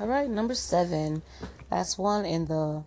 All 0.00 0.06
right, 0.06 0.30
number 0.30 0.54
seven. 0.54 1.20
That's 1.68 1.98
one 1.98 2.24
in 2.24 2.46
the 2.46 2.84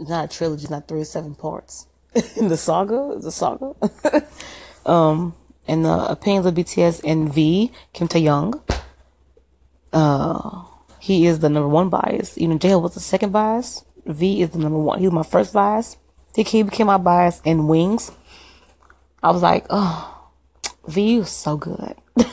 not 0.00 0.24
a 0.24 0.36
trilogy, 0.36 0.66
not 0.68 0.88
three 0.88 1.02
or 1.02 1.04
seven 1.04 1.36
parts. 1.36 1.86
in 2.36 2.48
the 2.48 2.56
saga, 2.56 3.16
the 3.20 3.30
saga. 3.30 3.72
um, 4.86 5.36
and 5.68 5.84
the 5.84 6.10
opinions 6.10 6.44
of 6.44 6.54
BTS 6.54 7.02
and 7.04 7.32
V, 7.32 7.70
Kim 7.92 8.08
Taehyung. 8.08 8.60
Uh, 9.92 10.64
he 10.98 11.24
is 11.24 11.38
the 11.38 11.48
number 11.48 11.68
one 11.68 11.88
bias. 11.88 12.36
Even 12.36 12.58
J 12.58 12.74
was 12.74 12.94
the 12.94 13.00
second 13.00 13.30
bias. 13.30 13.84
V 14.04 14.42
is 14.42 14.50
the 14.50 14.58
number 14.58 14.78
one. 14.78 14.98
He 14.98 15.06
was 15.06 15.14
my 15.14 15.22
first 15.22 15.52
bias. 15.52 15.98
He 16.34 16.64
became 16.64 16.88
my 16.88 16.98
bias 16.98 17.40
in 17.44 17.68
Wings. 17.68 18.10
I 19.22 19.30
was 19.30 19.40
like, 19.40 19.66
oh, 19.70 20.30
V 20.88 21.18
is 21.18 21.30
so 21.30 21.56
good. 21.56 21.94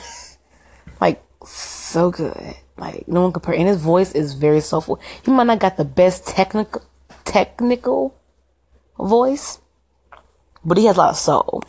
like, 1.00 1.22
so 1.94 2.10
good. 2.10 2.56
Like, 2.76 3.06
no 3.06 3.22
one 3.22 3.32
compare. 3.32 3.54
And 3.54 3.68
his 3.68 3.80
voice 3.80 4.12
is 4.12 4.34
very 4.34 4.60
soulful. 4.60 5.00
He 5.24 5.30
might 5.30 5.46
not 5.46 5.60
got 5.60 5.76
the 5.76 5.84
best 5.84 6.26
technical, 6.26 6.82
technical 7.24 8.14
voice, 8.98 9.60
but 10.64 10.76
he 10.76 10.86
has 10.86 10.96
a 10.96 10.98
lot 10.98 11.10
of 11.10 11.16
soul. 11.16 11.62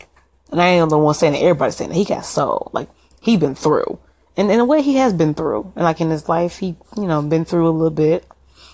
And 0.51 0.61
I 0.61 0.67
ain't 0.69 0.89
the 0.89 0.97
one 0.97 1.13
saying 1.13 1.33
that 1.33 1.41
everybody's 1.41 1.75
saying 1.75 1.91
that 1.91 1.95
he 1.95 2.05
got 2.05 2.25
soul. 2.25 2.71
Like, 2.73 2.89
he 3.21 3.37
been 3.37 3.55
through. 3.55 3.99
And 4.37 4.51
in 4.51 4.59
a 4.59 4.65
way, 4.65 4.81
he 4.81 4.95
has 4.95 5.13
been 5.13 5.33
through. 5.33 5.71
And 5.75 5.85
like 5.85 6.01
in 6.01 6.09
his 6.09 6.27
life, 6.27 6.57
he, 6.57 6.75
you 6.97 7.07
know, 7.07 7.21
been 7.21 7.45
through 7.45 7.69
a 7.69 7.71
little 7.71 7.89
bit. 7.89 8.25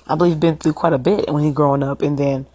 I 0.07 0.15
believe 0.15 0.39
been 0.39 0.57
through 0.57 0.73
quite 0.73 0.93
a 0.93 0.97
bit 0.97 1.29
when 1.29 1.43
he 1.43 1.51
growing 1.51 1.83
up. 1.83 2.01
And 2.01 2.17
then 2.17 2.47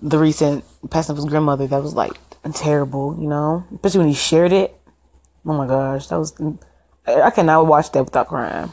the 0.00 0.18
recent 0.18 0.64
passing 0.90 1.12
of 1.12 1.18
his 1.18 1.26
grandmother, 1.26 1.66
that 1.68 1.82
was 1.82 1.94
like 1.94 2.12
terrible, 2.54 3.16
you 3.20 3.28
know, 3.28 3.64
especially 3.74 3.98
when 3.98 4.08
he 4.08 4.14
shared 4.14 4.52
it. 4.52 4.76
Oh 5.46 5.54
my 5.54 5.66
gosh, 5.66 6.08
that 6.08 6.18
was, 6.18 6.32
I 7.06 7.30
cannot 7.30 7.66
watch 7.66 7.90
that 7.92 8.04
without 8.04 8.28
crying. 8.28 8.72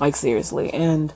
Like 0.00 0.16
seriously. 0.16 0.72
And 0.72 1.12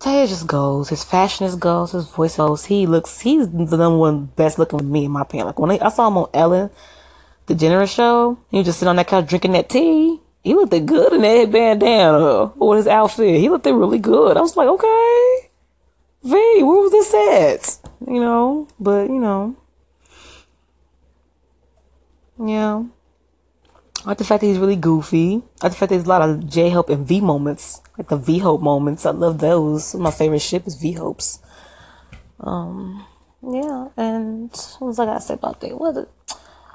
Taeya 0.00 0.28
just 0.28 0.46
goes. 0.46 0.88
His 0.88 1.04
fashion 1.04 1.46
is 1.46 1.56
goes. 1.56 1.92
His 1.92 2.08
voice 2.10 2.36
goes. 2.36 2.66
He 2.66 2.86
looks. 2.86 3.20
He's 3.20 3.48
the 3.48 3.76
number 3.76 3.98
one 3.98 4.26
best 4.26 4.58
looking 4.58 4.78
with 4.78 4.86
me 4.86 5.04
in 5.06 5.10
my 5.10 5.22
opinion. 5.22 5.46
Like 5.46 5.58
when 5.58 5.70
I, 5.70 5.78
I 5.80 5.88
saw 5.90 6.08
him 6.08 6.18
on 6.18 6.30
Ellen 6.34 6.70
the 7.50 7.54
DeGeneres 7.54 7.92
show, 7.92 8.38
he 8.50 8.58
was 8.58 8.66
just 8.66 8.78
sitting 8.78 8.90
on 8.90 8.96
that 8.96 9.08
couch 9.08 9.28
drinking 9.28 9.52
that 9.52 9.68
tea. 9.68 10.20
He 10.42 10.54
looked 10.54 10.70
good 10.70 11.12
in 11.12 11.20
that 11.22 11.50
bandana 11.50 12.18
uh, 12.18 12.52
with 12.56 12.78
his 12.78 12.86
outfit. 12.86 13.40
He 13.40 13.48
looked 13.48 13.66
really 13.66 13.98
good. 13.98 14.36
I 14.36 14.40
was 14.40 14.56
like, 14.56 14.68
okay, 14.68 15.50
V, 16.22 16.30
where 16.62 16.80
was 16.80 16.92
this 16.92 17.12
at? 17.14 17.90
You 18.06 18.20
know, 18.20 18.68
but 18.78 19.08
you 19.08 19.20
know, 19.20 19.56
yeah. 22.38 22.84
I 24.04 24.08
like 24.08 24.18
the 24.18 24.24
fact 24.24 24.40
that 24.40 24.46
he's 24.46 24.58
really 24.58 24.76
goofy. 24.76 25.42
I 25.60 25.66
like 25.66 25.72
the 25.72 25.78
fact 25.78 25.80
that 25.80 25.88
there's 25.88 26.06
a 26.06 26.08
lot 26.08 26.22
of 26.22 26.48
J 26.48 26.70
Hope 26.70 26.88
and 26.88 27.06
V 27.06 27.20
moments, 27.20 27.82
like 27.98 28.08
the 28.08 28.16
V 28.16 28.38
Hope 28.38 28.62
moments. 28.62 29.04
I 29.04 29.10
love 29.10 29.38
those. 29.38 29.94
My 29.94 30.10
favorite 30.10 30.40
ship 30.40 30.66
is 30.66 30.76
V 30.76 30.92
Hope's. 30.92 31.40
Um, 32.40 33.04
yeah, 33.42 33.88
and 33.98 34.50
what 34.78 34.88
was 34.88 34.98
I 34.98 35.04
gotta 35.04 35.20
say 35.20 35.34
about 35.34 35.60
that? 35.60 35.78
What? 35.78 36.08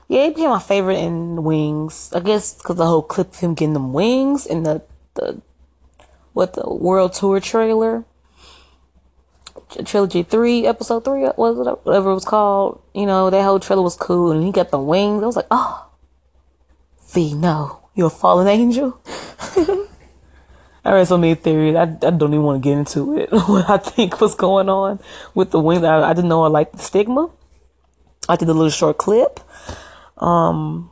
Yeah, 0.07 0.25
he 0.25 0.29
became 0.29 0.49
my 0.49 0.59
favorite 0.59 0.99
in 0.99 1.43
Wings. 1.43 2.11
I 2.13 2.19
guess 2.19 2.53
because 2.53 2.75
the 2.75 2.85
whole 2.85 3.01
clip 3.01 3.33
of 3.33 3.39
him 3.39 3.55
getting 3.55 3.73
them 3.73 3.91
wings 3.91 4.45
and 4.45 4.63
the 4.63 4.83
the 5.15 5.41
what 6.33 6.53
the 6.53 6.71
world 6.71 7.13
tour 7.13 7.39
trailer, 7.39 8.03
trilogy 9.83 10.21
three, 10.21 10.67
episode 10.67 11.05
three, 11.05 11.27
was 11.37 11.57
it 11.57 11.85
whatever 11.85 12.11
it 12.11 12.13
was 12.13 12.25
called? 12.25 12.83
You 12.93 13.07
know, 13.07 13.31
that 13.31 13.43
whole 13.43 13.59
trailer 13.59 13.81
was 13.81 13.95
cool, 13.95 14.31
and 14.31 14.43
he 14.43 14.51
got 14.51 14.69
the 14.69 14.79
wings. 14.79 15.23
I 15.23 15.25
was 15.25 15.37
like, 15.37 15.47
oh 15.49 15.87
No, 17.15 17.79
you're 17.95 18.07
a 18.07 18.09
fallen 18.09 18.47
angel. 18.47 18.99
I 20.83 20.91
read 20.91 21.07
so 21.07 21.17
many 21.17 21.35
theories. 21.35 21.75
I, 21.75 21.83
I 21.83 22.11
don't 22.11 22.33
even 22.33 22.43
want 22.43 22.61
to 22.61 22.69
get 22.69 22.77
into 22.77 23.17
it. 23.17 23.31
what 23.47 23.69
I 23.69 23.77
think 23.77 24.19
was 24.19 24.35
going 24.35 24.67
on 24.67 24.99
with 25.33 25.51
the 25.51 25.59
wings. 25.59 25.83
I, 25.83 26.09
I 26.09 26.13
didn't 26.13 26.29
know 26.29 26.43
I 26.43 26.47
liked 26.47 26.73
the 26.73 26.79
stigma. 26.79 27.31
I 28.27 28.35
did 28.35 28.49
a 28.49 28.53
little 28.53 28.69
short 28.69 28.97
clip. 28.97 29.39
Um, 30.17 30.91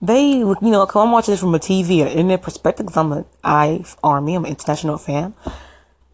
they, 0.00 0.38
you 0.38 0.56
know, 0.62 0.86
cause 0.86 1.04
I'm 1.04 1.12
watching 1.12 1.32
this 1.32 1.40
from 1.40 1.54
a 1.54 1.58
TV 1.58 2.00
and 2.02 2.10
internet 2.10 2.42
perspective 2.42 2.86
because 2.86 2.96
I'm 2.96 3.12
an 3.12 3.24
I 3.42 3.84
Army, 4.04 4.36
I'm 4.36 4.44
an 4.44 4.50
international 4.50 4.98
fan. 4.98 5.34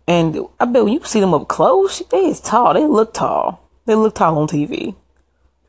And 0.09 0.39
I 0.59 0.65
bet 0.65 0.85
when 0.85 0.95
you 0.95 1.05
see 1.05 1.21
them 1.21 1.35
up 1.35 1.47
close, 1.49 2.03
they 2.11 2.27
is 2.27 2.41
tall. 2.41 2.73
They 2.73 2.87
look 2.87 3.13
tall. 3.13 3.69
They 3.85 3.95
look 3.95 4.15
tall 4.15 4.39
on 4.39 4.49
TV 4.49 4.95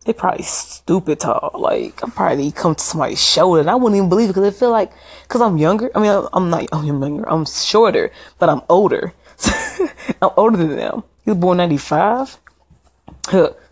they 0.08 0.14
probably 0.14 0.44
stupid 0.44 1.20
tall. 1.20 1.52
Like 1.54 2.02
I'm 2.02 2.12
probably 2.12 2.50
come 2.52 2.76
to 2.76 2.84
somebody's 2.84 3.22
shoulder, 3.22 3.60
and 3.60 3.70
I 3.70 3.76
wouldn't 3.76 3.98
even 3.98 4.10
believe 4.10 4.30
it 4.30 4.34
because 4.34 4.56
I 4.56 4.58
feel 4.58 4.72
like 4.72 4.92
because 5.24 5.42
I'm 5.42 5.58
younger. 5.58 5.92
I 5.94 6.00
mean, 6.00 6.28
I'm 6.34 6.50
not. 6.50 6.66
I'm 6.72 6.86
younger. 6.86 7.30
I'm 7.30 7.46
shorter, 7.46 8.12
but 8.40 8.50
I'm 8.50 8.62
older. 8.70 9.14
I'm 10.22 10.32
older 10.38 10.58
than 10.58 10.78
them. 10.78 11.04
He 11.26 11.32
was 11.32 11.40
born 11.40 11.58
'95. 11.58 12.40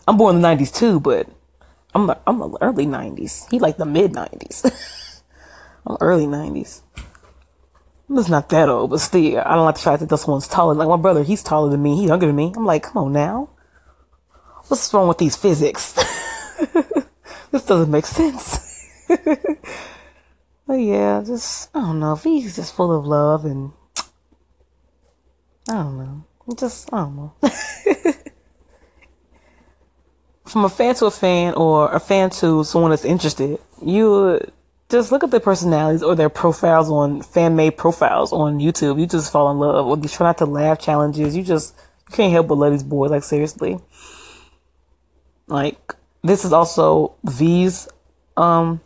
I'm 0.08 0.18
born 0.18 0.36
in 0.36 0.42
the 0.42 0.48
'90s 0.48 0.76
too, 0.76 1.00
but 1.00 1.28
I'm 1.96 2.10
i 2.10 2.18
I'm 2.28 2.40
the 2.40 2.58
early 2.62 2.86
'90s. 2.86 3.50
He 3.50 3.58
like 3.58 3.78
the 3.78 3.86
mid 3.86 4.12
'90s. 4.12 5.24
I'm 5.88 5.98
early 6.02 6.26
'90s. 6.26 6.82
I'm 8.10 8.16
not 8.30 8.50
that 8.50 8.70
old, 8.70 8.92
but 8.92 9.00
still, 9.00 9.40
I 9.40 9.56
don't 9.56 9.66
like 9.66 9.76
the 9.76 9.82
fact 9.82 10.02
that 10.02 10.10
this 10.10 10.28
one's 10.28 10.50
taller. 10.50 10.76
Like 10.76 10.90
my 10.90 10.98
brother, 10.98 11.24
he's 11.24 11.42
taller 11.42 11.72
than 11.72 11.82
me. 11.82 11.96
He's 11.96 12.10
younger 12.10 12.28
than 12.28 12.36
me. 12.36 12.54
I'm 12.56 12.66
like, 12.66 12.84
come 12.84 13.06
on 13.06 13.14
now. 13.14 13.50
What's 14.68 14.94
wrong 14.94 15.08
with 15.08 15.20
these 15.20 15.36
physics? 15.36 15.96
this 17.52 17.66
doesn't 17.66 17.92
make 17.92 18.06
sense. 18.06 18.88
but 19.08 20.74
yeah, 20.74 21.24
just 21.26 21.70
I 21.76 21.82
don't 21.82 22.00
know. 22.00 22.16
He's 22.16 22.56
just 22.56 22.74
full 22.76 22.92
of 22.98 23.06
love 23.06 23.46
and 23.46 23.72
I 25.70 25.74
don't 25.74 25.98
know. 25.98 26.24
Just 26.56 26.94
I 26.94 26.98
don't 26.98 27.16
know. 27.16 27.34
From 30.46 30.66
a 30.66 30.70
fan 30.70 30.94
to 30.96 31.08
a 31.08 31.12
fan 31.12 31.56
or 31.56 31.92
a 31.92 32.00
fan 32.00 32.30
to 32.32 32.64
someone 32.64 32.92
that's 32.92 33.04
interested, 33.04 33.60
you 33.84 34.40
just 34.90 35.12
look 35.12 35.24
at 35.24 35.32
their 35.32 35.40
personalities 35.40 36.04
or 36.04 36.16
their 36.16 36.30
profiles 36.30 36.90
on 36.90 37.22
fan 37.24 37.56
made 37.56 37.78
profiles 37.78 38.32
on 38.32 38.60
YouTube. 38.60 39.00
You 39.00 39.08
just 39.08 39.32
fall 39.32 39.50
in 39.52 39.58
love. 39.58 39.88
Or 39.88 39.98
you 39.98 40.08
try 40.08 40.28
not 40.28 40.38
to 40.40 40.46
laugh 40.46 40.80
challenges. 40.80 41.36
You 41.36 41.44
just 41.44 41.76
you 42.10 42.16
can't 42.16 42.32
help 42.32 42.48
but 42.48 42.58
love 42.58 42.74
these 42.74 42.84
boys. 42.84 43.12
Like 43.12 43.24
seriously. 43.24 43.80
Like 45.48 45.96
this 46.26 46.44
is 46.44 46.52
also 46.52 47.16
V's 47.24 47.88
um 48.36 48.82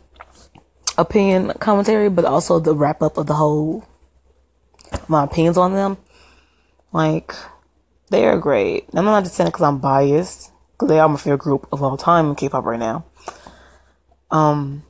opinion 0.98 1.52
commentary, 1.58 2.08
but 2.08 2.24
also 2.24 2.60
the 2.60 2.74
wrap 2.74 3.02
up 3.02 3.16
of 3.16 3.26
the 3.26 3.34
whole 3.34 3.84
my 5.08 5.24
opinions 5.24 5.56
on 5.56 5.72
them. 5.72 5.96
Like 6.92 7.34
they 8.10 8.26
are 8.26 8.38
great. 8.38 8.88
I'm 8.92 9.04
not 9.04 9.24
just 9.24 9.36
saying 9.36 9.48
it 9.48 9.52
because 9.52 9.66
I'm 9.66 9.78
biased, 9.78 10.52
because 10.72 10.88
they 10.88 10.98
are 10.98 11.08
my 11.08 11.16
favorite 11.16 11.38
group 11.38 11.68
of 11.72 11.82
all 11.82 11.96
time 11.96 12.28
in 12.28 12.34
K-pop 12.34 12.64
right 12.64 12.78
now. 12.78 13.04
Um, 14.30 14.82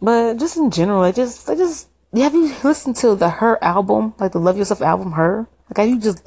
but 0.00 0.38
just 0.38 0.56
in 0.56 0.70
general, 0.70 1.02
I 1.02 1.12
just, 1.12 1.48
I 1.48 1.54
just, 1.54 1.88
have 2.14 2.34
you 2.34 2.54
listened 2.64 2.96
to 2.96 3.14
the 3.14 3.28
Her 3.28 3.62
album, 3.62 4.14
like 4.18 4.32
the 4.32 4.38
Love 4.38 4.56
Yourself 4.56 4.80
album, 4.80 5.12
Her? 5.12 5.46
Like, 5.68 5.78
have 5.78 5.88
you 5.88 6.00
just 6.00 6.26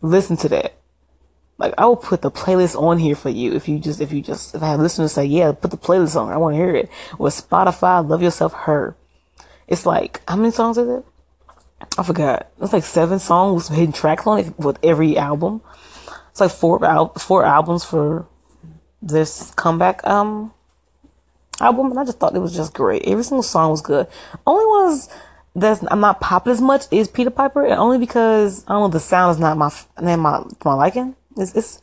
listened 0.00 0.38
to 0.40 0.48
that? 0.50 0.78
Like 1.56 1.74
I 1.78 1.86
will 1.86 1.96
put 1.96 2.22
the 2.22 2.30
playlist 2.30 2.80
on 2.80 2.98
here 2.98 3.14
for 3.14 3.30
you 3.30 3.54
if 3.54 3.68
you 3.68 3.78
just 3.78 4.00
if 4.00 4.12
you 4.12 4.20
just 4.20 4.54
if 4.54 4.62
I 4.62 4.68
have 4.68 4.80
listeners 4.80 5.12
say 5.12 5.24
yeah 5.24 5.52
put 5.52 5.70
the 5.70 5.76
playlist 5.76 6.20
on. 6.20 6.32
I 6.32 6.36
want 6.36 6.54
to 6.54 6.56
hear 6.56 6.74
it. 6.74 6.90
With 7.18 7.34
Spotify 7.34 8.06
Love 8.06 8.22
Yourself 8.22 8.52
Her. 8.52 8.96
It's 9.68 9.86
like 9.86 10.20
how 10.28 10.36
many 10.36 10.50
songs 10.50 10.78
is 10.78 10.88
it? 10.88 11.04
I 11.96 12.02
forgot. 12.02 12.50
It's 12.60 12.72
like 12.72 12.84
seven 12.84 13.18
songs 13.18 13.54
with 13.54 13.64
some 13.64 13.76
hidden 13.76 13.92
tracks 13.92 14.26
on 14.26 14.40
it 14.40 14.58
with 14.58 14.78
every 14.82 15.16
album. 15.16 15.62
It's 16.30 16.40
like 16.40 16.50
four 16.50 16.80
four 17.18 17.44
albums 17.44 17.84
for 17.84 18.26
this 19.00 19.52
comeback 19.52 20.04
um 20.04 20.52
album 21.60 21.90
and 21.90 22.00
I 22.00 22.04
just 22.04 22.18
thought 22.18 22.34
it 22.34 22.40
was 22.40 22.56
just 22.56 22.74
great. 22.74 23.02
Every 23.06 23.22
single 23.22 23.44
song 23.44 23.70
was 23.70 23.80
good. 23.80 24.08
Only 24.44 24.66
ones 24.66 25.08
that's 25.54 25.84
I'm 25.88 26.00
not 26.00 26.20
popping 26.20 26.52
as 26.52 26.60
much 26.60 26.86
is 26.90 27.06
Pied 27.06 27.32
Piper 27.34 27.64
and 27.64 27.78
only 27.78 27.98
because 27.98 28.64
I 28.66 28.72
don't 28.72 28.80
know 28.80 28.88
the 28.88 28.98
sound 28.98 29.36
is 29.36 29.38
not 29.38 29.56
my 29.56 29.72
not 30.00 30.18
my 30.18 30.42
my 30.64 30.74
liking 30.74 31.14
it's, 31.36 31.54
it's 31.54 31.82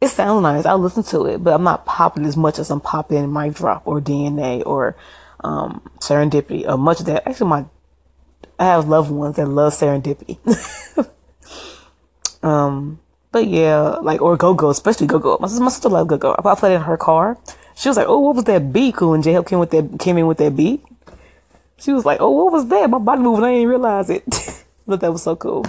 it 0.00 0.08
sounds 0.08 0.42
nice. 0.42 0.66
I 0.66 0.74
listen 0.74 1.04
to 1.04 1.26
it, 1.26 1.44
but 1.44 1.54
I'm 1.54 1.62
not 1.62 1.86
popping 1.86 2.26
as 2.26 2.36
much 2.36 2.58
as 2.58 2.70
I'm 2.70 2.80
popping 2.80 3.32
Mic 3.32 3.54
Drop 3.54 3.86
or 3.86 4.00
DNA 4.00 4.64
or 4.66 4.96
um, 5.44 5.88
Serendipity 6.00 6.66
or 6.66 6.76
much 6.76 7.00
of 7.00 7.06
that. 7.06 7.26
Actually, 7.28 7.50
my 7.50 7.64
I 8.58 8.64
have 8.64 8.88
loved 8.88 9.10
ones 9.10 9.36
that 9.36 9.46
love 9.46 9.72
Serendipity. 9.72 10.38
um, 12.42 13.00
but 13.30 13.46
yeah, 13.46 13.96
like 14.02 14.20
or 14.20 14.36
Go 14.36 14.54
Go, 14.54 14.70
especially 14.70 15.06
Go 15.06 15.18
Go. 15.18 15.38
My 15.40 15.48
sister, 15.48 15.64
my 15.64 15.70
sister 15.70 15.88
loved 15.88 16.10
Go 16.10 16.18
Go. 16.18 16.36
I 16.38 16.54
played 16.54 16.72
it 16.72 16.76
in 16.76 16.82
her 16.82 16.96
car. 16.96 17.38
She 17.74 17.88
was 17.88 17.96
like, 17.96 18.06
"Oh, 18.08 18.18
what 18.18 18.36
was 18.36 18.44
that 18.44 18.72
beat?" 18.72 18.96
Cool, 18.96 19.14
and 19.14 19.24
J 19.24 19.34
Hope 19.34 19.48
came 19.48 19.58
with 19.58 19.70
that 19.70 19.98
came 19.98 20.18
in 20.18 20.26
with 20.26 20.38
that 20.38 20.54
beat. 20.54 20.84
She 21.78 21.92
was 21.92 22.04
like, 22.04 22.20
"Oh, 22.20 22.30
what 22.30 22.52
was 22.52 22.68
that?" 22.68 22.90
My 22.90 22.98
body 22.98 23.22
moving. 23.22 23.44
I 23.44 23.52
didn't 23.52 23.68
realize 23.68 24.10
it. 24.10 24.24
but 24.86 25.00
that 25.00 25.12
was 25.12 25.22
so 25.22 25.36
cool. 25.36 25.64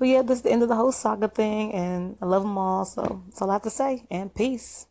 But 0.00 0.08
yeah, 0.08 0.22
this 0.22 0.38
is 0.38 0.44
the 0.44 0.52
end 0.52 0.64
of 0.64 0.70
the 0.70 0.76
whole 0.76 0.92
saga 0.92 1.28
thing, 1.28 1.74
and 1.74 2.18
I 2.22 2.26
love 2.26 2.44
them 2.44 2.58
all. 2.58 2.86
So 2.86 3.24
that's 3.28 3.42
all 3.42 3.50
I 3.50 3.54
have 3.54 3.62
to 3.64 3.70
say. 3.70 4.06
And 4.10 4.34
peace. 4.34 4.88